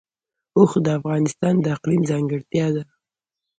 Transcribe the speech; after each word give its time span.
اوښ 0.57 0.71
د 0.85 0.87
افغانستان 0.99 1.55
د 1.61 1.65
اقلیم 1.75 2.01
ځانګړتیا 2.11 2.67
ده. 2.75 2.83